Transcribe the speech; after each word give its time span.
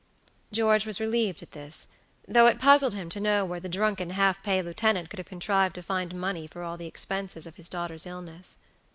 George 0.51 0.87
was 0.87 0.99
relieved 0.99 1.43
at 1.43 1.51
this, 1.51 1.85
though 2.27 2.47
it 2.47 2.57
puzzled 2.59 2.95
him 2.95 3.07
to 3.09 3.19
know 3.19 3.45
where 3.45 3.59
the 3.59 3.69
drunken 3.69 4.09
half 4.09 4.41
pay 4.41 4.59
lieutenant 4.59 5.11
could 5.11 5.19
have 5.19 5.27
contrived 5.29 5.75
to 5.75 5.83
find 5.83 6.15
money 6.15 6.47
for 6.47 6.63
all 6.63 6.75
the 6.75 6.87
expenses 6.87 7.45
of 7.45 7.55
his 7.57 7.69
daughter's 7.69 8.07
illness. 8.07 8.57